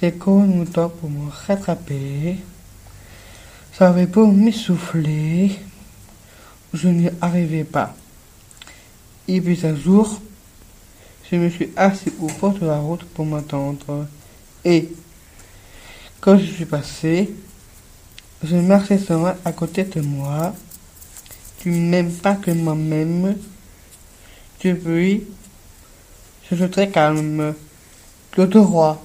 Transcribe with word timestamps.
J'ai 0.00 0.10
couru 0.10 0.48
longtemps 0.48 0.88
pour 0.88 1.08
me 1.08 1.30
rattraper. 1.30 2.38
ça 3.72 3.86
J'avais 3.86 4.06
beau 4.06 4.26
m'essouffler, 4.26 5.56
je 6.72 6.88
n'y 6.88 7.08
arrivais 7.20 7.62
pas. 7.62 7.94
Et 9.28 9.40
puis 9.40 9.64
un 9.64 9.76
jour, 9.76 10.20
je 11.30 11.36
me 11.36 11.48
suis 11.48 11.70
assis 11.76 12.12
au 12.20 12.26
bord 12.26 12.54
de 12.54 12.66
la 12.66 12.78
route 12.78 13.04
pour 13.04 13.24
m'attendre. 13.24 14.08
Et 14.64 14.92
quand 16.20 16.38
je 16.38 16.44
suis 16.44 16.66
passé, 16.66 17.32
je 18.42 18.56
marchais 18.56 18.98
seulement 18.98 19.34
à 19.44 19.52
côté 19.52 19.84
de 19.84 20.00
moi. 20.00 20.54
Tu 21.60 21.70
m'aimes 21.70 22.12
pas 22.12 22.34
que 22.34 22.50
moi-même. 22.50 23.36
Depuis, 24.62 25.22
je 26.50 26.56
suis 26.56 26.70
très 26.70 26.90
calme. 26.90 27.54
Claude 28.32 28.56
Roi. 28.56 29.00